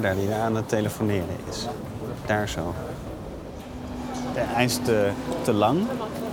daar 0.00 0.14
die 0.14 0.34
aan 0.34 0.56
het 0.56 0.68
telefoneren 0.68 1.36
is. 1.48 1.66
Daar 2.26 2.48
zo. 2.48 2.74
Hij 4.34 4.64
is 4.64 4.78
te, 4.84 5.10
te 5.42 5.52
lang 5.52 5.80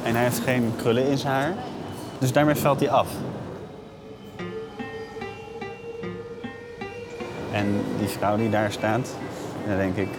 en 0.03 0.13
hij 0.13 0.23
heeft 0.23 0.39
geen 0.39 0.73
krullen 0.75 1.07
in 1.07 1.17
zijn 1.17 1.33
haar. 1.33 1.53
Dus 2.19 2.31
daarmee 2.31 2.55
valt 2.55 2.79
hij 2.79 2.89
af. 2.89 3.07
En 7.51 7.81
die 7.97 8.07
vrouw 8.07 8.37
die 8.37 8.49
daar 8.49 8.71
staat, 8.71 9.15
dan 9.67 9.77
denk 9.77 9.95
ik... 9.95 10.09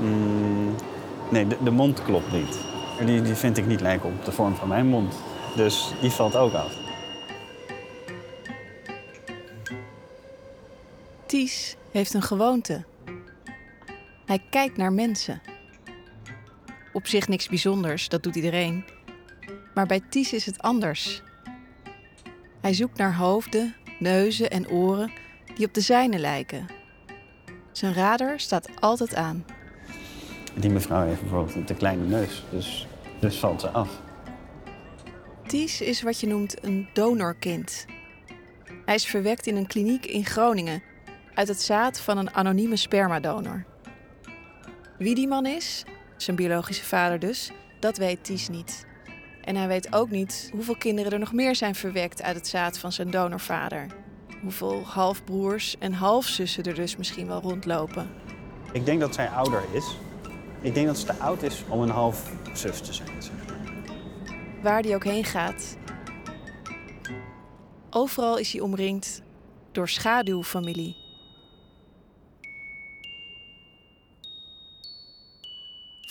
mm, 0.00 0.74
nee, 1.28 1.46
de, 1.46 1.56
de 1.62 1.70
mond 1.70 2.02
klopt 2.02 2.32
niet. 2.32 2.58
Die, 3.04 3.22
die 3.22 3.34
vind 3.34 3.56
ik 3.56 3.66
niet 3.66 3.80
lijken 3.80 4.08
op 4.08 4.24
de 4.24 4.32
vorm 4.32 4.54
van 4.54 4.68
mijn 4.68 4.86
mond. 4.86 5.14
Dus 5.56 5.94
die 6.00 6.10
valt 6.10 6.36
ook 6.36 6.52
af. 6.52 6.72
Ties 11.26 11.77
heeft 11.90 12.14
een 12.14 12.22
gewoonte. 12.22 12.84
Hij 14.26 14.42
kijkt 14.50 14.76
naar 14.76 14.92
mensen. 14.92 15.40
Op 16.92 17.06
zich 17.06 17.28
niks 17.28 17.48
bijzonders, 17.48 18.08
dat 18.08 18.22
doet 18.22 18.36
iedereen. 18.36 18.84
Maar 19.74 19.86
bij 19.86 20.00
Ties 20.08 20.32
is 20.32 20.46
het 20.46 20.62
anders. 20.62 21.22
Hij 22.60 22.74
zoekt 22.74 22.98
naar 22.98 23.14
hoofden, 23.14 23.74
neuzen 23.98 24.50
en 24.50 24.68
oren 24.68 25.12
die 25.54 25.66
op 25.66 25.74
de 25.74 25.80
zijne 25.80 26.18
lijken. 26.18 26.66
Zijn 27.72 27.94
radar 27.94 28.40
staat 28.40 28.68
altijd 28.80 29.14
aan. 29.14 29.44
Die 30.54 30.70
mevrouw 30.70 31.06
heeft 31.06 31.20
bijvoorbeeld 31.20 31.54
een 31.54 31.64
te 31.64 31.74
kleine 31.74 32.04
neus, 32.04 32.44
dus, 32.50 32.86
dus 33.20 33.38
valt 33.38 33.60
ze 33.60 33.68
af. 33.68 34.00
Ties 35.46 35.80
is 35.80 36.02
wat 36.02 36.20
je 36.20 36.26
noemt 36.26 36.64
een 36.64 36.88
donorkind. 36.92 37.86
Hij 38.84 38.94
is 38.94 39.06
verwekt 39.06 39.46
in 39.46 39.56
een 39.56 39.66
kliniek 39.66 40.06
in 40.06 40.24
Groningen 40.24 40.82
uit 41.38 41.48
het 41.48 41.62
zaad 41.62 42.00
van 42.00 42.18
een 42.18 42.34
anonieme 42.34 42.76
spermadonor. 42.76 43.64
Wie 44.96 45.14
die 45.14 45.28
man 45.28 45.46
is, 45.46 45.84
zijn 46.16 46.36
biologische 46.36 46.84
vader 46.84 47.18
dus, 47.18 47.50
dat 47.80 47.96
weet 47.96 48.24
Ties 48.24 48.48
niet. 48.48 48.86
En 49.44 49.56
hij 49.56 49.68
weet 49.68 49.92
ook 49.92 50.10
niet 50.10 50.50
hoeveel 50.52 50.76
kinderen 50.76 51.12
er 51.12 51.18
nog 51.18 51.32
meer 51.32 51.56
zijn 51.56 51.74
verwekt 51.74 52.22
uit 52.22 52.36
het 52.36 52.48
zaad 52.48 52.78
van 52.78 52.92
zijn 52.92 53.10
donorvader. 53.10 53.86
Hoeveel 54.42 54.82
halfbroers 54.84 55.76
en 55.78 55.92
halfzussen 55.92 56.64
er 56.64 56.74
dus 56.74 56.96
misschien 56.96 57.26
wel 57.26 57.40
rondlopen. 57.40 58.10
Ik 58.72 58.84
denk 58.84 59.00
dat 59.00 59.14
zij 59.14 59.28
ouder 59.28 59.62
is. 59.72 59.96
Ik 60.60 60.74
denk 60.74 60.86
dat 60.86 60.98
ze 60.98 61.06
te 61.06 61.14
oud 61.14 61.42
is 61.42 61.64
om 61.68 61.80
een 61.80 61.90
half 61.90 62.32
zus 62.52 62.80
te 62.80 62.92
zijn. 62.92 63.22
zeg 63.22 63.32
maar. 63.46 63.56
Waar 64.62 64.82
die 64.82 64.94
ook 64.94 65.04
heen 65.04 65.24
gaat. 65.24 65.76
Overal 67.90 68.38
is 68.38 68.52
hij 68.52 68.60
omringd 68.60 69.22
door 69.72 69.88
schaduwfamilie. 69.88 71.07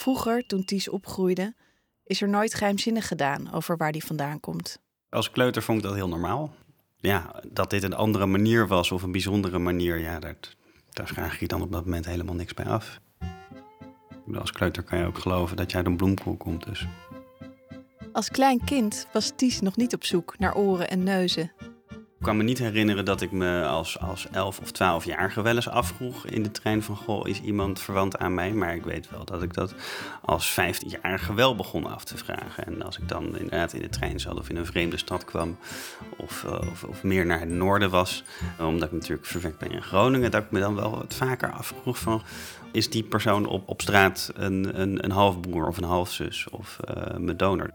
Vroeger, 0.08 0.45
toen 0.45 0.66
Ties 0.66 0.89
opgroeide, 0.89 1.55
is 2.03 2.22
er 2.22 2.30
nooit 2.30 2.53
geheimzinnig 2.53 3.08
gedaan 3.08 3.53
over 3.53 3.77
waar 3.77 3.91
die 3.91 4.03
vandaan 4.03 4.39
komt. 4.39 4.80
Als 5.09 5.31
kleuter 5.31 5.64
vond 5.64 5.77
ik 5.77 5.83
dat 5.83 5.94
heel 5.94 6.08
normaal. 6.08 6.53
Ja, 6.97 7.44
dat 7.52 7.69
dit 7.69 7.83
een 7.83 7.94
andere 7.94 8.25
manier 8.25 8.67
was 8.67 8.91
of 8.91 9.03
een 9.03 9.11
bijzondere 9.11 9.59
manier, 9.59 9.97
ja, 9.97 10.19
dat, 10.19 10.55
daar 10.91 11.08
vraag 11.08 11.39
je 11.39 11.47
dan 11.47 11.61
op 11.61 11.72
dat 11.72 11.83
moment 11.83 12.05
helemaal 12.05 12.36
niks 12.36 12.53
bij 12.53 12.66
af. 12.66 12.99
Als 14.33 14.52
kleuter 14.52 14.83
kan 14.83 14.99
je 14.99 15.05
ook 15.05 15.17
geloven 15.17 15.58
dat 15.58 15.72
jij 15.72 15.80
uit 15.80 15.89
een 15.89 15.97
bloemkool 15.97 16.36
komt, 16.36 16.66
dus... 16.66 16.88
Als 18.11 18.30
klein 18.30 18.64
kind 18.64 19.08
was 19.14 19.31
Ties 19.36 19.61
nog 19.61 19.75
niet 19.75 19.94
op 19.94 20.03
zoek 20.03 20.39
naar 20.39 20.55
oren 20.55 20.89
en 20.89 21.03
neuzen. 21.03 21.52
Ik 22.19 22.23
kan 22.23 22.37
me 22.37 22.43
niet 22.43 22.59
herinneren 22.59 23.05
dat 23.05 23.21
ik 23.21 23.31
me 23.31 23.65
als, 23.65 23.99
als 23.99 24.27
11 24.31 24.59
of 24.59 25.03
12-jarige 25.03 25.42
wel 25.42 25.55
eens 25.55 25.69
afvroeg 25.69 26.25
in 26.25 26.43
de 26.43 26.52
trein 26.52 26.83
van... 26.83 26.95
Goh, 26.95 27.27
is 27.27 27.42
iemand 27.42 27.81
verwant 27.81 28.17
aan 28.17 28.33
mij? 28.33 28.53
Maar 28.53 28.75
ik 28.75 28.83
weet 28.83 29.09
wel 29.09 29.25
dat 29.25 29.43
ik 29.43 29.53
dat 29.53 29.73
als 30.21 30.59
15-jarige 30.59 31.33
wel 31.33 31.55
begon 31.55 31.86
af 31.86 32.03
te 32.03 32.17
vragen. 32.17 32.65
En 32.65 32.81
als 32.81 32.97
ik 32.97 33.08
dan 33.08 33.37
inderdaad 33.37 33.73
in 33.73 33.81
de 33.81 33.89
trein 33.89 34.19
zat 34.19 34.39
of 34.39 34.49
in 34.49 34.55
een 34.55 34.65
vreemde 34.65 34.97
stad 34.97 35.25
kwam... 35.25 35.58
of, 36.17 36.43
eh, 36.43 36.69
of, 36.71 36.83
of 36.83 37.03
meer 37.03 37.25
naar 37.25 37.39
het 37.39 37.49
noorden 37.49 37.89
was, 37.89 38.23
omdat 38.59 38.87
ik 38.87 38.93
natuurlijk 38.93 39.27
verwekt 39.27 39.58
ben 39.58 39.71
in 39.71 39.83
Groningen... 39.83 40.31
dat 40.31 40.43
ik 40.43 40.52
me 40.52 40.59
dan 40.59 40.75
wel 40.75 40.92
wat 40.92 41.13
vaker 41.13 41.52
afvroeg 41.52 41.99
van... 41.99 42.21
is 42.71 42.89
die 42.89 43.03
persoon 43.03 43.45
op, 43.45 43.69
op 43.69 43.81
straat 43.81 44.31
een, 44.36 44.81
een, 44.81 45.03
een 45.03 45.11
halfbroer 45.11 45.67
of 45.67 45.77
een 45.77 45.83
halfzus 45.83 46.49
of 46.49 46.80
eh, 46.80 47.17
mijn 47.17 47.37
donor? 47.37 47.71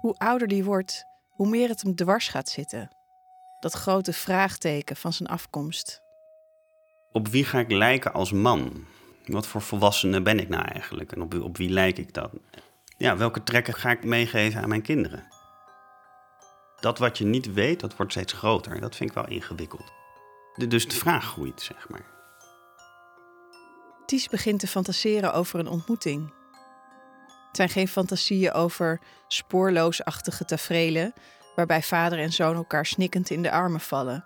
Hoe 0.00 0.14
ouder 0.18 0.48
die 0.48 0.64
wordt, 0.64 1.04
hoe 1.28 1.48
meer 1.48 1.68
het 1.68 1.82
hem 1.82 1.94
dwars 1.94 2.28
gaat 2.28 2.48
zitten. 2.48 2.90
Dat 3.60 3.72
grote 3.72 4.12
vraagteken 4.12 4.96
van 4.96 5.12
zijn 5.12 5.28
afkomst. 5.28 6.02
Op 7.12 7.28
wie 7.28 7.44
ga 7.44 7.58
ik 7.58 7.70
lijken 7.70 8.12
als 8.12 8.32
man? 8.32 8.84
Wat 9.26 9.46
voor 9.46 9.60
volwassene 9.62 10.22
ben 10.22 10.38
ik 10.38 10.48
nou 10.48 10.64
eigenlijk? 10.64 11.12
En 11.12 11.22
op, 11.22 11.32
wie- 11.32 11.42
op 11.42 11.56
wie 11.56 11.70
lijk 11.70 11.98
ik 11.98 12.14
dan? 12.14 12.30
Ja, 12.96 13.16
welke 13.16 13.42
trekken 13.42 13.74
ga 13.74 13.90
ik 13.90 14.04
meegeven 14.04 14.62
aan 14.62 14.68
mijn 14.68 14.82
kinderen? 14.82 15.26
Dat 16.80 16.98
wat 16.98 17.18
je 17.18 17.24
niet 17.24 17.52
weet, 17.52 17.80
dat 17.80 17.96
wordt 17.96 18.12
steeds 18.12 18.32
groter. 18.32 18.72
En 18.72 18.80
dat 18.80 18.96
vind 18.96 19.08
ik 19.10 19.14
wel 19.16 19.28
ingewikkeld. 19.28 19.92
De- 20.54 20.66
dus 20.66 20.88
de 20.88 20.94
vraag 20.94 21.24
groeit, 21.24 21.60
zeg 21.62 21.88
maar. 21.88 22.04
Ties 24.06 24.28
begint 24.28 24.60
te 24.60 24.66
fantaseren 24.66 25.32
over 25.34 25.58
een 25.58 25.68
ontmoeting. 25.68 26.32
Zijn 27.58 27.70
geen 27.70 27.88
fantasieën 27.88 28.52
over 28.52 29.00
spoorloosachtige 29.28 30.44
taferelen 30.44 31.12
waarbij 31.54 31.82
vader 31.82 32.18
en 32.18 32.32
zoon 32.32 32.54
elkaar 32.54 32.86
snikkend 32.86 33.30
in 33.30 33.42
de 33.42 33.50
armen 33.50 33.80
vallen. 33.80 34.24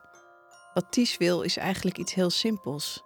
Wat 0.74 0.86
Ties 0.90 1.16
wil 1.16 1.42
is 1.42 1.56
eigenlijk 1.56 1.98
iets 1.98 2.14
heel 2.14 2.30
simpels. 2.30 3.04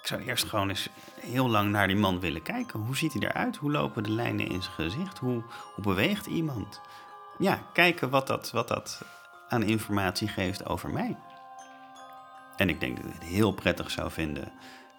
Ik 0.00 0.06
zou 0.06 0.22
eerst 0.22 0.44
gewoon 0.44 0.68
eens 0.68 0.88
heel 1.20 1.48
lang 1.48 1.70
naar 1.70 1.86
die 1.86 1.96
man 1.96 2.20
willen 2.20 2.42
kijken. 2.42 2.80
Hoe 2.80 2.96
ziet 2.96 3.12
hij 3.12 3.22
eruit? 3.22 3.56
Hoe 3.56 3.70
lopen 3.70 4.02
de 4.02 4.10
lijnen 4.10 4.46
in 4.48 4.62
zijn 4.62 4.74
gezicht? 4.74 5.18
Hoe, 5.18 5.42
hoe 5.74 5.84
beweegt 5.84 6.26
iemand? 6.26 6.80
Ja, 7.38 7.62
kijken 7.72 8.10
wat 8.10 8.26
dat, 8.26 8.50
wat 8.50 8.68
dat 8.68 9.02
aan 9.48 9.62
informatie 9.62 10.28
geeft 10.28 10.66
over 10.66 10.90
mij. 10.90 11.16
En 12.56 12.68
ik 12.68 12.80
denk 12.80 12.96
dat 12.96 13.06
ik 13.06 13.12
het 13.12 13.28
heel 13.28 13.52
prettig 13.52 13.90
zou 13.90 14.10
vinden 14.10 14.52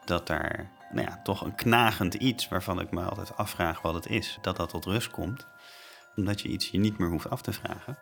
dat 0.05 0.27
daar 0.27 0.71
nou 0.91 1.07
ja, 1.07 1.19
toch 1.23 1.41
een 1.41 1.55
knagend 1.55 2.13
iets 2.13 2.47
waarvan 2.47 2.79
ik 2.79 2.91
me 2.91 3.01
altijd 3.01 3.37
afvraag 3.37 3.81
wat 3.81 3.93
het 3.93 4.07
is, 4.07 4.37
dat 4.41 4.57
dat 4.57 4.69
tot 4.69 4.85
rust 4.85 5.11
komt. 5.11 5.47
Omdat 6.15 6.41
je 6.41 6.47
iets 6.47 6.69
je 6.69 6.77
niet 6.77 6.97
meer 6.97 7.09
hoeft 7.09 7.29
af 7.29 7.41
te 7.41 7.53
vragen. 7.53 7.97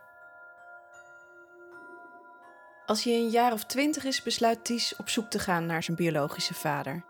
Als 2.86 3.04
hij 3.04 3.14
een 3.14 3.30
jaar 3.30 3.54
of 3.54 3.66
twintig 3.66 4.04
is, 4.04 4.24
besluit 4.24 4.66
Ties 4.66 4.96
op 4.96 5.10
zoek 5.10 5.30
te 5.30 5.40
gaan 5.40 5.66
naar 5.66 5.84
zijn 5.84 5.98
biologische 5.98 6.54
vader. 6.54 7.04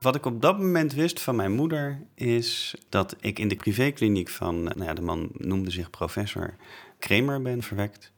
Wat 0.00 0.14
ik 0.14 0.26
op 0.26 0.42
dat 0.42 0.58
moment 0.58 0.92
wist 0.92 1.20
van 1.20 1.36
mijn 1.36 1.52
moeder 1.52 2.06
is 2.14 2.74
dat 2.88 3.16
ik 3.20 3.38
in 3.38 3.48
de 3.48 3.56
privékliniek 3.56 4.28
van, 4.28 4.68
eh, 4.68 4.74
nou 4.74 4.84
ja, 4.88 4.94
de 4.94 5.02
man 5.02 5.28
noemde 5.32 5.70
zich 5.70 5.90
professor 5.90 6.56
Kramer 6.98 7.42
ben 7.42 7.62
verwekt. 7.62 8.12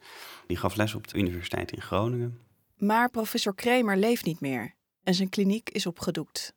Die 0.46 0.56
gaf 0.56 0.76
les 0.76 0.94
op 0.94 1.08
de 1.08 1.18
Universiteit 1.18 1.72
in 1.72 1.82
Groningen. 1.82 2.38
Maar 2.76 3.10
professor 3.10 3.54
Kramer 3.54 3.96
leeft 3.96 4.24
niet 4.24 4.40
meer 4.40 4.74
en 5.02 5.14
zijn 5.14 5.28
kliniek 5.28 5.70
is 5.70 5.86
opgedoekt. 5.86 6.54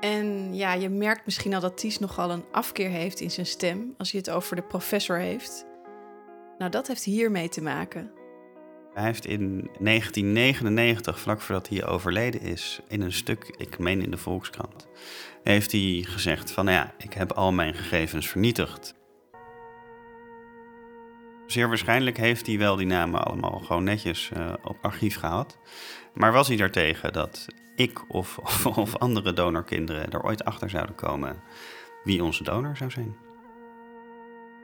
En 0.00 0.54
ja, 0.54 0.72
je 0.72 0.88
merkt 0.88 1.24
misschien 1.24 1.54
al 1.54 1.60
dat 1.60 1.78
Ties 1.78 1.98
nogal 1.98 2.30
een 2.30 2.44
afkeer 2.50 2.88
heeft 2.88 3.20
in 3.20 3.30
zijn 3.30 3.46
stem 3.46 3.94
als 3.98 4.10
hij 4.10 4.20
het 4.20 4.30
over 4.30 4.56
de 4.56 4.62
professor 4.62 5.18
heeft. 5.18 5.66
Nou, 6.58 6.70
dat 6.70 6.86
heeft 6.86 7.04
hiermee 7.04 7.48
te 7.48 7.62
maken. 7.62 8.10
Hij 8.94 9.04
heeft 9.04 9.26
in 9.26 9.70
1999, 9.78 11.20
vlak 11.20 11.40
voordat 11.40 11.68
hij 11.68 11.86
overleden 11.86 12.40
is, 12.40 12.80
in 12.88 13.00
een 13.00 13.12
stuk, 13.12 13.54
ik 13.56 13.78
meen 13.78 14.02
in 14.02 14.10
de 14.10 14.16
Volkskrant, 14.16 14.88
heeft 15.42 15.72
hij 15.72 16.04
gezegd 16.08 16.50
van 16.50 16.64
nou 16.64 16.76
ja, 16.76 16.94
ik 16.98 17.12
heb 17.12 17.32
al 17.32 17.52
mijn 17.52 17.74
gegevens 17.74 18.28
vernietigd. 18.28 18.94
Zeer 21.46 21.68
waarschijnlijk 21.68 22.16
heeft 22.16 22.46
hij 22.46 22.58
wel 22.58 22.76
die 22.76 22.86
namen 22.86 23.24
allemaal 23.24 23.58
gewoon 23.58 23.84
netjes 23.84 24.30
eh, 24.32 24.52
op 24.64 24.76
archief 24.82 25.16
gehad. 25.16 25.58
Maar 26.14 26.32
was 26.32 26.48
hij 26.48 26.56
daartegen 26.56 27.12
dat 27.12 27.46
ik 27.74 28.12
of, 28.12 28.38
of, 28.48 28.66
of 28.66 28.96
andere 28.96 29.32
donorkinderen 29.32 30.10
er 30.10 30.22
ooit 30.22 30.44
achter 30.44 30.70
zouden 30.70 30.94
komen 30.94 31.42
wie 32.04 32.24
onze 32.24 32.42
donor 32.42 32.76
zou 32.76 32.90
zijn? 32.90 33.16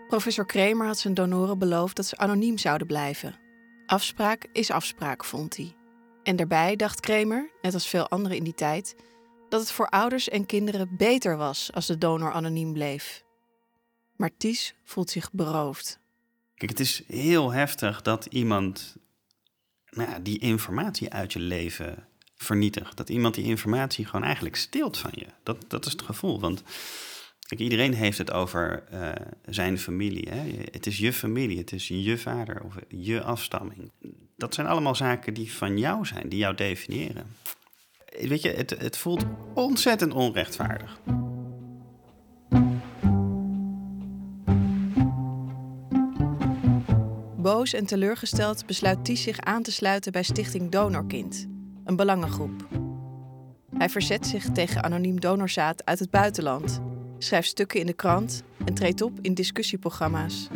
Professor 0.08 0.46
Kramer 0.46 0.86
had 0.86 0.98
zijn 0.98 1.14
donoren 1.14 1.58
beloofd 1.58 1.96
dat 1.96 2.06
ze 2.06 2.16
anoniem 2.16 2.58
zouden 2.58 2.86
blijven. 2.86 3.38
Afspraak 3.86 4.46
is 4.52 4.70
afspraak, 4.70 5.24
vond 5.24 5.56
hij. 5.56 5.74
En 6.22 6.36
daarbij 6.36 6.76
dacht 6.76 7.00
Kramer, 7.00 7.50
net 7.62 7.74
als 7.74 7.88
veel 7.88 8.08
anderen 8.08 8.36
in 8.36 8.44
die 8.44 8.54
tijd, 8.54 8.96
dat 9.48 9.60
het 9.60 9.72
voor 9.72 9.88
ouders 9.88 10.28
en 10.28 10.46
kinderen 10.46 10.96
beter 10.96 11.36
was 11.36 11.72
als 11.72 11.86
de 11.86 11.98
donor 11.98 12.32
anoniem 12.32 12.72
bleef. 12.72 13.24
Maar 14.16 14.30
Ties 14.36 14.74
voelt 14.84 15.10
zich 15.10 15.32
beroofd. 15.32 15.98
Kijk, 16.54 16.70
het 16.70 16.80
is 16.80 17.02
heel 17.06 17.52
heftig 17.52 18.02
dat 18.02 18.26
iemand 18.26 18.96
nou 19.90 20.22
die 20.22 20.38
informatie 20.38 21.12
uit 21.12 21.32
je 21.32 21.38
leven 21.38 22.08
vernietigt. 22.42 22.96
Dat 22.96 23.08
iemand 23.08 23.34
die 23.34 23.44
informatie 23.44 24.06
gewoon 24.06 24.24
eigenlijk 24.24 24.56
steelt 24.56 24.98
van 24.98 25.10
je. 25.14 25.26
Dat, 25.42 25.64
dat 25.68 25.86
is 25.86 25.92
het 25.92 26.02
gevoel. 26.02 26.40
Want 26.40 26.62
Kijk, 27.50 27.62
iedereen 27.62 27.94
heeft 27.94 28.18
het 28.18 28.30
over 28.32 28.82
uh, 28.92 29.08
zijn 29.46 29.78
familie. 29.78 30.28
Hè? 30.30 30.62
Het 30.70 30.86
is 30.86 30.98
je 30.98 31.12
familie, 31.12 31.58
het 31.58 31.72
is 31.72 31.88
je 31.88 32.18
vader 32.18 32.62
of 32.64 32.74
je 32.88 33.22
afstamming. 33.22 33.90
Dat 34.36 34.54
zijn 34.54 34.66
allemaal 34.66 34.94
zaken 34.94 35.34
die 35.34 35.52
van 35.52 35.78
jou 35.78 36.06
zijn, 36.06 36.28
die 36.28 36.38
jou 36.38 36.54
definiëren. 36.54 37.26
Weet 38.20 38.42
je, 38.42 38.50
het, 38.50 38.70
het 38.70 38.96
voelt 38.96 39.24
ontzettend 39.54 40.12
onrechtvaardig. 40.12 41.00
Boos 47.36 47.72
en 47.72 47.86
teleurgesteld 47.86 48.66
besluit 48.66 49.04
Ties 49.04 49.22
zich 49.22 49.40
aan 49.40 49.62
te 49.62 49.72
sluiten 49.72 50.12
bij 50.12 50.22
Stichting 50.22 50.70
Donorkind, 50.70 51.46
een 51.84 51.96
belangengroep. 51.96 52.66
Hij 53.76 53.88
verzet 53.88 54.26
zich 54.26 54.44
tegen 54.52 54.82
anoniem 54.82 55.20
donorzaad 55.20 55.84
uit 55.84 55.98
het 55.98 56.10
buitenland, 56.10 56.80
schrijft 57.18 57.48
stukken 57.48 57.80
in 57.80 57.86
de 57.86 57.92
krant 57.92 58.42
en 58.64 58.74
treedt 58.74 59.02
op 59.02 59.12
in 59.20 59.34
discussieprogramma's. 59.34 60.48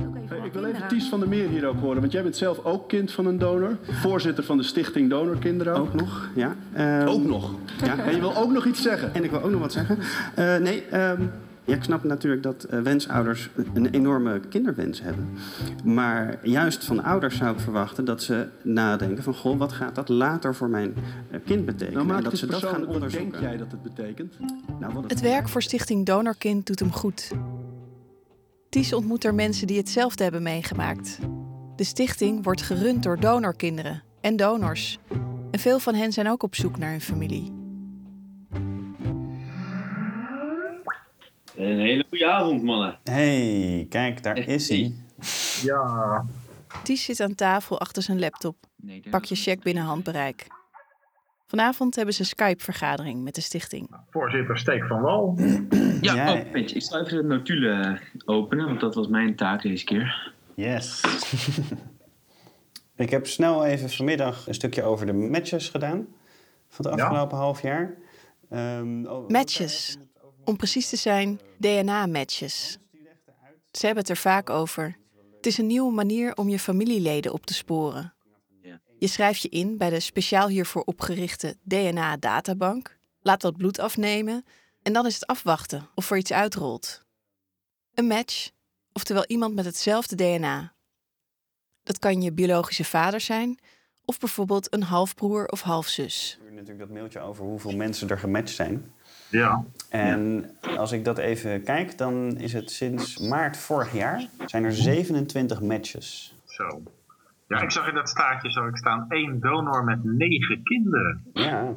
ik 0.44 0.52
wil 0.52 0.64
even 0.64 0.88
Ties 0.88 1.08
van 1.08 1.20
der 1.20 1.28
Meer 1.28 1.48
hier 1.48 1.66
ook 1.66 1.80
horen, 1.80 2.00
want 2.00 2.12
jij 2.12 2.22
bent 2.22 2.36
zelf 2.36 2.64
ook 2.64 2.88
kind 2.88 3.12
van 3.12 3.26
een 3.26 3.38
donor. 3.38 3.78
Voorzitter 3.82 4.44
van 4.44 4.56
de 4.56 4.62
Stichting 4.62 5.10
Donorkinderen 5.10 5.74
ook. 5.74 5.94
nog, 5.94 6.30
ja. 6.34 6.56
Um, 7.02 7.08
ook 7.08 7.24
nog? 7.24 7.54
Ja. 7.84 7.98
En 7.98 8.14
je 8.14 8.20
wil 8.20 8.36
ook 8.36 8.50
nog 8.50 8.66
iets 8.66 8.82
zeggen? 8.82 9.14
En 9.14 9.24
ik 9.24 9.30
wil 9.30 9.42
ook 9.42 9.50
nog 9.50 9.60
wat 9.60 9.72
zeggen. 9.72 9.98
Uh, 10.38 10.56
nee, 10.56 11.00
um, 11.00 11.30
ja, 11.64 11.74
ik 11.74 11.82
snap 11.82 12.04
natuurlijk 12.04 12.42
dat 12.42 12.66
uh, 12.70 12.80
wensouders 12.80 13.50
een 13.74 13.90
enorme 13.90 14.40
kinderwens 14.40 15.00
hebben. 15.00 15.28
Maar 15.84 16.38
juist 16.42 16.84
van 16.84 17.02
ouders 17.02 17.36
zou 17.36 17.54
ik 17.54 17.60
verwachten 17.60 18.04
dat 18.04 18.22
ze 18.22 18.48
nadenken 18.62 19.22
van... 19.22 19.34
goh, 19.34 19.58
wat 19.58 19.72
gaat 19.72 19.94
dat 19.94 20.08
later 20.08 20.54
voor 20.54 20.68
mijn 20.68 20.94
uh, 21.30 21.38
kind 21.44 21.66
betekenen? 21.66 22.06
Nou, 22.06 22.18
en 22.18 22.24
dat 22.24 22.38
ze 22.38 22.46
dat 22.46 22.62
gaan 22.62 22.86
onderzoeken. 22.86 23.30
denk 23.30 23.42
jij 23.42 23.56
dat 23.56 23.70
het 23.70 23.82
betekent? 23.82 24.38
Nou, 24.80 24.96
het, 24.96 25.10
het 25.10 25.20
werk 25.20 25.48
voor 25.48 25.62
Stichting 25.62 26.06
Donorkind 26.06 26.66
doet 26.66 26.78
hem 26.78 26.92
goed. 26.92 27.32
Ties 28.68 28.92
ontmoet 28.92 29.24
er 29.24 29.34
mensen 29.34 29.66
die 29.66 29.76
hetzelfde 29.76 30.22
hebben 30.22 30.42
meegemaakt. 30.42 31.18
De 31.76 31.84
stichting 31.84 32.44
wordt 32.44 32.62
gerund 32.62 33.02
door 33.02 33.20
donorkinderen 33.20 34.02
en 34.20 34.36
donors. 34.36 34.98
En 35.50 35.58
veel 35.58 35.78
van 35.78 35.94
hen 35.94 36.12
zijn 36.12 36.30
ook 36.30 36.42
op 36.42 36.54
zoek 36.54 36.78
naar 36.78 36.90
hun 36.90 37.00
familie. 37.00 37.53
Een 41.56 41.78
hele 41.78 42.04
goede 42.08 42.26
avond, 42.26 42.62
mannen. 42.62 42.98
Hey, 43.04 43.86
kijk, 43.88 44.22
daar 44.22 44.38
is 44.38 44.68
hij. 44.68 44.92
Ja. 45.62 46.24
Ties 46.82 47.04
zit 47.04 47.20
aan 47.20 47.34
tafel 47.34 47.80
achter 47.80 48.02
zijn 48.02 48.18
laptop. 48.18 48.56
Pak 49.10 49.24
je 49.24 49.34
check 49.34 49.62
binnen 49.62 49.82
handbereik. 49.82 50.46
Vanavond 51.46 51.96
hebben 51.96 52.14
ze 52.14 52.20
een 52.20 52.26
Skype-vergadering 52.26 53.22
met 53.22 53.34
de 53.34 53.40
stichting. 53.40 53.88
Voorzitter 54.10 54.58
Steek 54.58 54.84
van 54.86 55.00
Wal. 55.00 55.38
Ja, 56.00 56.32
oh, 56.32 56.52
weet 56.52 56.70
je, 56.70 56.76
ik 56.76 56.82
zal 56.82 57.00
even 57.00 57.16
de 57.16 57.22
notulen 57.22 58.00
openen, 58.24 58.66
want 58.66 58.80
dat 58.80 58.94
was 58.94 59.08
mijn 59.08 59.36
taak 59.36 59.62
deze 59.62 59.84
keer. 59.84 60.32
Yes. 60.54 61.00
ik 62.96 63.10
heb 63.10 63.26
snel 63.26 63.64
even 63.64 63.90
vanmiddag 63.90 64.46
een 64.46 64.54
stukje 64.54 64.82
over 64.82 65.06
de 65.06 65.12
matches 65.12 65.68
gedaan 65.68 66.06
van 66.68 66.84
het 66.90 67.00
afgelopen 67.00 67.38
half 67.38 67.62
jaar. 67.62 67.94
Um, 68.52 69.00
matches. 69.28 69.98
Om 70.44 70.56
precies 70.56 70.88
te 70.88 70.96
zijn, 70.96 71.40
DNA-matches. 71.58 72.78
Ze 73.70 73.86
hebben 73.86 74.02
het 74.02 74.08
er 74.08 74.16
vaak 74.16 74.50
over. 74.50 74.96
Het 75.36 75.46
is 75.46 75.58
een 75.58 75.66
nieuwe 75.66 75.92
manier 75.92 76.36
om 76.36 76.48
je 76.48 76.58
familieleden 76.58 77.32
op 77.32 77.46
te 77.46 77.54
sporen. 77.54 78.14
Je 78.98 79.06
schrijft 79.06 79.42
je 79.42 79.48
in 79.48 79.78
bij 79.78 79.90
de 79.90 80.00
speciaal 80.00 80.48
hiervoor 80.48 80.82
opgerichte 80.82 81.56
DNA-databank, 81.62 82.98
laat 83.20 83.42
wat 83.42 83.56
bloed 83.56 83.78
afnemen 83.78 84.44
en 84.82 84.92
dan 84.92 85.06
is 85.06 85.14
het 85.14 85.26
afwachten 85.26 85.88
of 85.94 86.10
er 86.10 86.16
iets 86.16 86.32
uitrolt. 86.32 87.04
Een 87.94 88.06
match, 88.06 88.50
oftewel 88.92 89.24
iemand 89.26 89.54
met 89.54 89.64
hetzelfde 89.64 90.16
DNA. 90.16 90.74
Dat 91.82 91.98
kan 91.98 92.22
je 92.22 92.32
biologische 92.32 92.84
vader 92.84 93.20
zijn 93.20 93.58
of 94.04 94.18
bijvoorbeeld 94.18 94.74
een 94.74 94.82
halfbroer 94.82 95.46
of 95.46 95.60
halfzus. 95.60 96.38
Natuurlijk 96.50 96.78
dat 96.78 96.88
mailtje 96.88 97.20
over 97.20 97.44
hoeveel 97.44 97.76
mensen 97.76 98.08
er 98.08 98.18
gematcht 98.18 98.54
zijn. 98.54 98.92
Ja. 99.28 99.64
En 99.90 100.50
als 100.76 100.92
ik 100.92 101.04
dat 101.04 101.18
even 101.18 101.62
kijk, 101.62 101.98
dan 101.98 102.36
is 102.36 102.52
het 102.52 102.70
sinds 102.70 103.18
maart 103.18 103.56
vorig 103.56 103.92
jaar 103.92 104.26
zijn 104.46 104.64
er 104.64 104.72
27 104.72 105.60
matches. 105.60 106.34
Zo. 106.44 106.82
Ja, 107.48 107.60
ik 107.60 107.70
zag 107.70 107.88
in 107.88 107.94
dat 107.94 108.08
staartje 108.08 108.50
zo 108.50 108.66
ik 108.66 108.76
staan 108.76 109.06
één 109.08 109.40
donor 109.40 109.84
met 109.84 110.04
negen 110.04 110.62
kinderen. 110.62 111.24
Ja. 111.32 111.72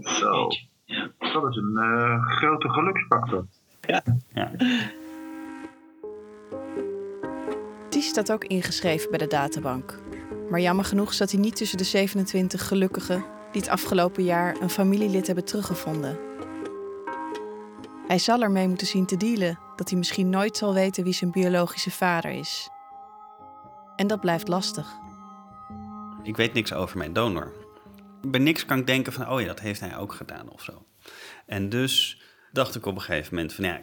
Zo. 0.00 0.48
Ja. 0.84 1.10
Dat 1.18 1.50
is 1.50 1.56
een 1.56 1.74
uh, 1.74 2.26
grote 2.26 2.68
geluksfactor. 2.68 3.46
Ja. 3.80 4.02
ja. 4.32 4.50
Die 7.88 8.02
staat 8.02 8.32
ook 8.32 8.44
ingeschreven 8.44 9.10
bij 9.10 9.18
de 9.18 9.26
databank. 9.26 9.98
Maar 10.50 10.60
jammer 10.60 10.84
genoeg 10.84 11.14
zat 11.14 11.30
hij 11.30 11.40
niet 11.40 11.56
tussen 11.56 11.78
de 11.78 11.84
27 11.84 12.68
gelukkigen 12.68 13.24
die 13.52 13.60
het 13.60 13.70
afgelopen 13.70 14.24
jaar 14.24 14.56
een 14.60 14.70
familielid 14.70 15.26
hebben 15.26 15.44
teruggevonden. 15.44 16.33
Hij 18.06 18.18
zal 18.18 18.42
ermee 18.42 18.68
moeten 18.68 18.86
zien 18.86 19.06
te 19.06 19.16
dealen 19.16 19.58
dat 19.76 19.88
hij 19.88 19.98
misschien 19.98 20.30
nooit 20.30 20.56
zal 20.56 20.74
weten 20.74 21.04
wie 21.04 21.12
zijn 21.12 21.30
biologische 21.30 21.90
vader 21.90 22.30
is. 22.30 22.68
En 23.96 24.06
dat 24.06 24.20
blijft 24.20 24.48
lastig. 24.48 24.94
Ik 26.22 26.36
weet 26.36 26.52
niks 26.52 26.72
over 26.72 26.98
mijn 26.98 27.12
donor. 27.12 27.52
Bij 28.20 28.40
niks 28.40 28.64
kan 28.64 28.78
ik 28.78 28.86
denken 28.86 29.12
van, 29.12 29.28
oh 29.28 29.40
ja, 29.40 29.46
dat 29.46 29.60
heeft 29.60 29.80
hij 29.80 29.96
ook 29.96 30.12
gedaan 30.12 30.50
of 30.50 30.62
zo. 30.62 30.84
En 31.46 31.68
dus 31.68 32.22
dacht 32.52 32.74
ik 32.74 32.86
op 32.86 32.94
een 32.94 33.02
gegeven 33.02 33.34
moment 33.34 33.52
van, 33.52 33.64
ja, 33.64 33.80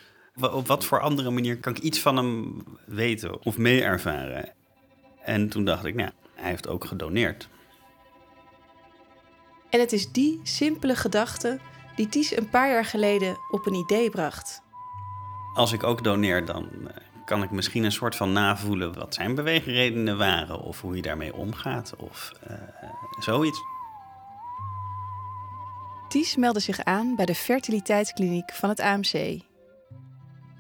op 0.49 0.67
wat 0.67 0.85
voor 0.85 1.01
andere 1.01 1.29
manier 1.29 1.57
kan 1.57 1.75
ik 1.75 1.81
iets 1.81 1.99
van 1.99 2.17
hem 2.17 2.63
weten 2.85 3.45
of 3.45 3.57
mee 3.57 3.83
ervaren? 3.83 4.53
En 5.23 5.49
toen 5.49 5.65
dacht 5.65 5.85
ik, 5.85 5.95
nou, 5.95 6.11
hij 6.35 6.49
heeft 6.49 6.67
ook 6.67 6.85
gedoneerd. 6.85 7.49
En 9.69 9.79
het 9.79 9.91
is 9.91 10.11
die 10.11 10.39
simpele 10.43 10.95
gedachte 10.95 11.59
die 12.01 12.09
Ties 12.09 12.35
een 12.37 12.49
paar 12.49 12.69
jaar 12.69 12.85
geleden 12.85 13.37
op 13.49 13.65
een 13.65 13.73
idee 13.73 14.09
bracht. 14.09 14.61
Als 15.53 15.71
ik 15.71 15.83
ook 15.83 16.03
doneer, 16.03 16.45
dan 16.45 16.69
eh, 16.87 16.95
kan 17.25 17.43
ik 17.43 17.51
misschien 17.51 17.83
een 17.83 17.91
soort 17.91 18.15
van 18.15 18.31
navoelen 18.31 18.93
wat 18.93 19.13
zijn 19.13 19.35
beweegredenen 19.35 20.17
waren, 20.17 20.59
of 20.59 20.81
hoe 20.81 20.95
je 20.95 21.01
daarmee 21.01 21.33
omgaat, 21.33 21.93
of 21.97 22.31
uh, 22.49 22.57
zoiets. 23.19 23.59
Ties 26.07 26.35
meldde 26.35 26.59
zich 26.59 26.83
aan 26.83 27.15
bij 27.15 27.25
de 27.25 27.35
fertiliteitskliniek 27.35 28.53
van 28.53 28.69
het 28.69 28.79
AMC. 28.79 29.41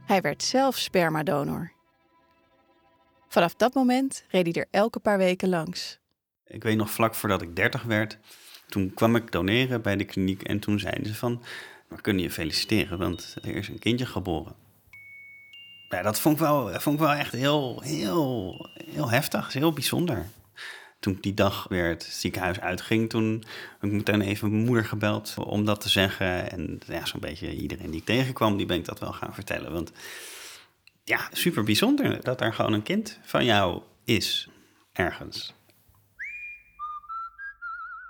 Hij 0.05 0.21
werd 0.21 0.43
zelf 0.43 0.77
spermadonor. 0.77 1.71
Vanaf 3.27 3.55
dat 3.55 3.73
moment 3.73 4.25
reed 4.27 4.45
hij 4.45 4.63
er 4.63 4.67
elke 4.71 4.99
paar 4.99 5.17
weken 5.17 5.49
langs. 5.49 5.99
Ik 6.45 6.63
weet 6.63 6.77
nog 6.77 6.91
vlak 6.91 7.15
voordat 7.15 7.41
ik 7.41 7.55
30 7.55 7.83
werd, 7.83 8.17
toen 8.71 8.93
kwam 8.93 9.15
ik 9.15 9.31
doneren 9.31 9.81
bij 9.81 9.95
de 9.95 10.03
kliniek 10.03 10.41
en 10.41 10.59
toen 10.59 10.79
zeiden 10.79 11.05
ze 11.05 11.15
van... 11.15 11.43
we 11.87 12.01
kunnen 12.01 12.23
je 12.23 12.31
feliciteren, 12.31 12.97
want 12.97 13.35
er 13.41 13.55
is 13.55 13.67
een 13.67 13.79
kindje 13.79 14.05
geboren. 14.05 14.55
Ja, 15.89 16.01
dat 16.01 16.19
vond 16.19 16.35
ik 16.35 16.41
wel, 16.41 16.79
vond 16.79 16.95
ik 16.95 17.01
wel 17.01 17.13
echt 17.13 17.31
heel, 17.31 17.81
heel, 17.81 18.55
heel 18.91 19.09
heftig, 19.09 19.53
heel 19.53 19.73
bijzonder. 19.73 20.25
Toen 20.99 21.13
ik 21.13 21.23
die 21.23 21.33
dag 21.33 21.65
weer 21.69 21.87
het 21.87 22.03
ziekenhuis 22.03 22.59
uitging, 22.59 23.09
toen 23.09 23.43
heb 23.79 23.89
ik 23.89 23.91
meteen 23.91 24.21
even 24.21 24.51
mijn 24.51 24.65
moeder 24.65 24.85
gebeld 24.85 25.35
om 25.37 25.65
dat 25.65 25.81
te 25.81 25.89
zeggen. 25.89 26.51
En 26.51 26.79
ja, 26.87 27.05
zo'n 27.05 27.19
beetje 27.19 27.55
iedereen 27.55 27.91
die 27.91 27.99
ik 27.99 28.05
tegenkwam, 28.05 28.57
die 28.57 28.65
ben 28.65 28.77
ik 28.77 28.85
dat 28.85 28.99
wel 28.99 29.13
gaan 29.13 29.33
vertellen. 29.33 29.71
Want 29.71 29.91
ja, 31.03 31.29
super 31.31 31.63
bijzonder 31.63 32.23
dat 32.23 32.41
er 32.41 32.53
gewoon 32.53 32.73
een 32.73 32.83
kind 32.83 33.19
van 33.23 33.45
jou 33.45 33.81
is, 34.05 34.49
ergens. 34.93 35.53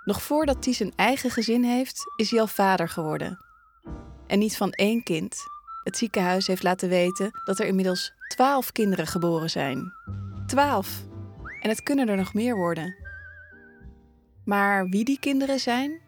Nog 0.04 0.22
voordat 0.22 0.64
hij 0.64 0.74
zijn 0.74 0.92
eigen 0.96 1.30
gezin 1.30 1.64
heeft, 1.64 2.12
is 2.16 2.30
hij 2.30 2.40
al 2.40 2.46
vader 2.46 2.88
geworden. 2.88 3.38
En 4.26 4.38
niet 4.38 4.56
van 4.56 4.70
één 4.70 5.02
kind. 5.02 5.36
Het 5.84 5.96
ziekenhuis 5.96 6.46
heeft 6.46 6.62
laten 6.62 6.88
weten 6.88 7.30
dat 7.44 7.58
er 7.58 7.66
inmiddels 7.66 8.12
twaalf 8.28 8.72
kinderen 8.72 9.06
geboren 9.06 9.50
zijn. 9.50 9.92
Twaalf! 10.46 11.04
En 11.60 11.68
het 11.68 11.82
kunnen 11.82 12.08
er 12.08 12.16
nog 12.16 12.34
meer 12.34 12.56
worden. 12.56 12.94
Maar 14.44 14.88
wie 14.88 15.04
die 15.04 15.18
kinderen 15.18 15.60
zijn, 15.60 16.00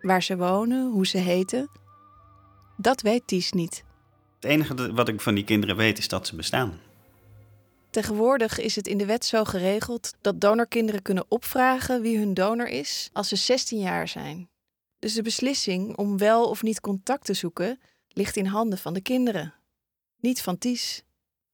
waar 0.00 0.22
ze 0.22 0.36
wonen, 0.36 0.90
hoe 0.90 1.06
ze 1.06 1.18
heten, 1.18 1.70
dat 2.76 3.00
weet 3.00 3.26
Ties 3.26 3.52
niet. 3.52 3.84
Het 4.34 4.50
enige 4.50 4.92
wat 4.92 5.08
ik 5.08 5.20
van 5.20 5.34
die 5.34 5.44
kinderen 5.44 5.76
weet 5.76 5.98
is 5.98 6.08
dat 6.08 6.26
ze 6.26 6.36
bestaan. 6.36 6.80
Tegenwoordig 7.96 8.58
is 8.58 8.76
het 8.76 8.86
in 8.86 8.98
de 8.98 9.06
wet 9.06 9.24
zo 9.24 9.44
geregeld 9.44 10.14
dat 10.20 10.40
donorkinderen 10.40 11.02
kunnen 11.02 11.24
opvragen 11.28 12.02
wie 12.02 12.18
hun 12.18 12.34
donor 12.34 12.68
is 12.68 13.10
als 13.12 13.28
ze 13.28 13.36
16 13.36 13.78
jaar 13.78 14.08
zijn. 14.08 14.48
Dus 14.98 15.14
de 15.14 15.22
beslissing 15.22 15.96
om 15.96 16.18
wel 16.18 16.48
of 16.48 16.62
niet 16.62 16.80
contact 16.80 17.24
te 17.24 17.34
zoeken 17.34 17.80
ligt 18.08 18.36
in 18.36 18.46
handen 18.46 18.78
van 18.78 18.94
de 18.94 19.00
kinderen, 19.00 19.54
niet 20.20 20.42
van 20.42 20.58
Ties. 20.58 21.04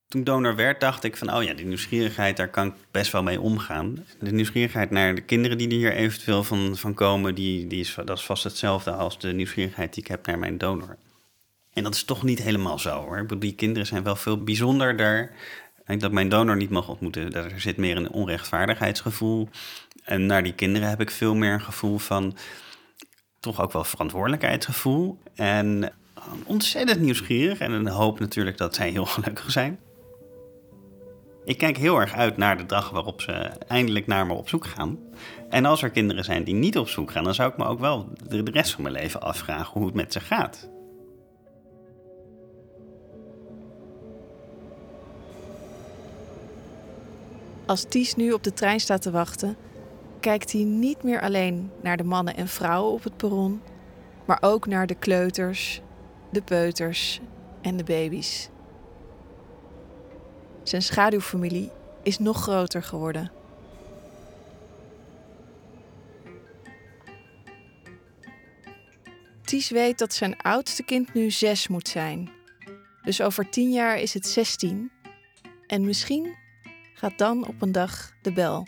Toen 0.09 0.25
donor 0.25 0.57
werd, 0.57 0.81
dacht 0.81 1.05
ik 1.05 1.17
van, 1.17 1.35
oh 1.35 1.43
ja, 1.43 1.55
die 1.55 1.67
nieuwsgierigheid, 1.67 2.37
daar 2.37 2.51
kan 2.51 2.67
ik 2.67 2.75
best 2.91 3.13
wel 3.13 3.23
mee 3.23 3.41
omgaan. 3.41 4.07
De 4.21 4.33
nieuwsgierigheid 4.33 4.91
naar 4.91 5.15
de 5.15 5.25
kinderen 5.25 5.59
die 5.59 5.69
er 5.69 5.75
hier 5.75 5.93
eventueel 5.93 6.45
van, 6.45 6.77
van 6.77 6.95
komen, 6.95 7.35
die, 7.35 7.67
die 7.67 7.81
is, 7.81 7.95
dat 8.05 8.19
is 8.19 8.25
vast 8.25 8.45
hetzelfde 8.45 8.93
als 8.93 9.19
de 9.19 9.33
nieuwsgierigheid 9.33 9.95
die 9.95 10.03
ik 10.03 10.09
heb 10.09 10.27
naar 10.27 10.39
mijn 10.39 10.59
donor. 10.59 10.97
En 11.73 11.83
dat 11.83 11.95
is 11.95 12.05
toch 12.05 12.23
niet 12.23 12.43
helemaal 12.43 12.79
zo 12.79 12.91
hoor. 12.91 13.39
Die 13.39 13.55
kinderen 13.55 13.87
zijn 13.87 14.03
wel 14.03 14.17
veel 14.17 14.43
bijzonderder. 14.43 15.31
Ik 15.87 16.01
dat 16.01 16.13
mijn 16.13 16.29
donor 16.29 16.57
niet 16.57 16.71
mag 16.71 16.89
ontmoeten. 16.89 17.31
Daar 17.31 17.53
zit 17.57 17.77
meer 17.77 17.97
een 17.97 18.11
onrechtvaardigheidsgevoel. 18.11 19.49
En 20.05 20.27
naar 20.27 20.43
die 20.43 20.55
kinderen 20.55 20.89
heb 20.89 21.01
ik 21.01 21.11
veel 21.11 21.35
meer 21.35 21.53
een 21.53 21.61
gevoel 21.61 21.99
van 21.99 22.37
toch 23.41 23.61
ook 23.61 23.73
wel 23.73 23.85
verantwoordelijkheidsgevoel. 23.85 25.19
En 25.35 25.93
ontzettend 26.45 27.01
nieuwsgierig 27.01 27.59
en 27.59 27.73
een 27.73 27.89
hoop 27.89 28.21
natuurlijk 28.21 28.57
dat 28.57 28.75
zij 28.75 28.91
heel 28.91 29.07
gelukkig 29.17 29.51
zijn. 29.51 29.79
Ik 31.45 31.59
kijk 31.59 31.77
heel 31.77 32.01
erg 32.01 32.13
uit 32.13 32.37
naar 32.37 32.57
de 32.57 32.67
dag 32.67 32.91
waarop 32.91 33.21
ze 33.21 33.33
eindelijk 33.69 34.07
naar 34.07 34.27
me 34.27 34.33
op 34.33 34.49
zoek 34.49 34.67
gaan. 34.67 34.99
En 35.49 35.65
als 35.65 35.83
er 35.83 35.91
kinderen 35.91 36.25
zijn 36.25 36.45
die 36.45 36.55
niet 36.55 36.79
op 36.79 36.89
zoek 36.89 37.11
gaan, 37.11 37.25
dan 37.25 37.35
zou 37.35 37.51
ik 37.51 37.57
me 37.57 37.65
ook 37.65 37.81
wel 37.81 38.09
de 38.29 38.43
rest 38.45 38.73
van 38.73 38.83
mijn 38.83 38.95
leven 38.95 39.21
afvragen 39.21 39.73
hoe 39.73 39.87
het 39.87 39.95
met 39.95 40.13
ze 40.13 40.21
gaat. 40.21 40.71
Als 47.67 47.85
Ties 47.89 48.15
nu 48.15 48.33
op 48.33 48.43
de 48.43 48.53
trein 48.53 48.81
staat 48.81 49.03
te 49.03 49.11
wachten, 49.11 49.57
kijkt 50.21 50.53
hij 50.53 50.63
niet 50.63 51.03
meer 51.03 51.21
alleen 51.21 51.71
naar 51.83 51.97
de 51.97 52.05
mannen 52.05 52.37
en 52.37 52.49
vrouwen 52.49 52.93
op 52.93 53.05
het 53.05 53.17
perron, 53.17 53.63
maar 54.25 54.39
ook 54.41 54.67
naar 54.67 54.87
de 54.87 54.95
kleuters, 54.95 55.81
de 56.31 56.43
peuters 56.43 57.21
en 57.61 57.77
de 57.77 57.85
baby's. 57.85 58.49
Zijn 60.63 60.83
schaduwfamilie 60.83 61.71
is 62.03 62.19
nog 62.19 62.43
groter 62.43 62.83
geworden. 62.83 63.31
Ties 69.45 69.71
weet 69.71 69.99
dat 69.99 70.15
zijn 70.15 70.37
oudste 70.37 70.83
kind 70.83 71.15
nu 71.15 71.31
zes 71.31 71.69
moet 71.69 71.89
zijn. 71.89 72.31
Dus 73.03 73.21
over 73.21 73.51
tien 73.51 73.71
jaar 73.71 73.99
is 73.99 74.15
het 74.15 74.27
zestien. 74.27 74.91
En 75.67 75.85
misschien 75.85 76.37
gaat 77.03 77.19
dan 77.19 77.47
op 77.47 77.63
een 77.63 77.73
dag 77.73 78.13
de 78.21 78.33
bel. 78.33 78.67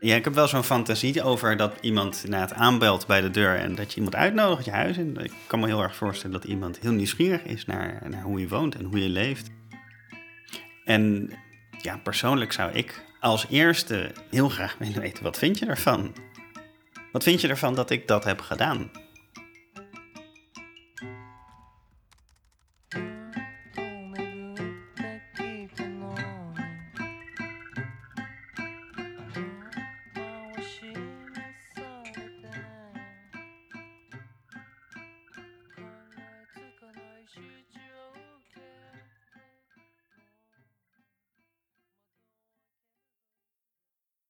Ja, 0.00 0.14
ik 0.14 0.24
heb 0.24 0.34
wel 0.34 0.48
zo'n 0.48 0.62
fantasie 0.62 1.22
over 1.22 1.56
dat 1.56 1.72
iemand 1.80 2.24
na 2.28 2.40
het 2.40 2.52
aanbelt 2.52 3.06
bij 3.06 3.20
de 3.20 3.30
deur 3.30 3.56
en 3.56 3.74
dat 3.74 3.90
je 3.90 3.96
iemand 3.96 4.14
uitnodigt 4.14 4.64
je 4.64 4.70
huis 4.70 4.96
in. 4.96 5.16
Ik 5.16 5.32
kan 5.46 5.60
me 5.60 5.66
heel 5.66 5.82
erg 5.82 5.96
voorstellen 5.96 6.40
dat 6.40 6.50
iemand 6.50 6.78
heel 6.78 6.92
nieuwsgierig 6.92 7.42
is 7.42 7.66
naar, 7.66 8.02
naar 8.08 8.22
hoe 8.22 8.40
je 8.40 8.48
woont 8.48 8.74
en 8.74 8.84
hoe 8.84 9.02
je 9.02 9.08
leeft. 9.08 9.50
En 10.84 11.30
ja, 11.82 11.96
persoonlijk 11.96 12.52
zou 12.52 12.72
ik 12.72 13.04
als 13.20 13.46
eerste 13.50 14.12
heel 14.30 14.48
graag 14.48 14.76
willen 14.78 15.00
weten, 15.00 15.22
wat 15.22 15.38
vind 15.38 15.58
je 15.58 15.66
ervan? 15.66 16.14
Wat 17.12 17.22
vind 17.22 17.40
je 17.40 17.48
ervan 17.48 17.74
dat 17.74 17.90
ik 17.90 18.08
dat 18.08 18.24
heb 18.24 18.40
gedaan? 18.40 18.90